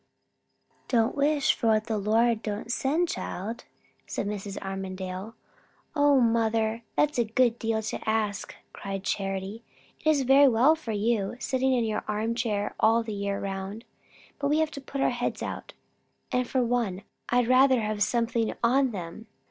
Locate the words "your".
11.85-12.03